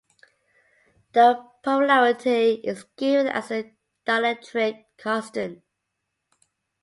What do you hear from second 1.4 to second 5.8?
polarity is given as the dielectric constant.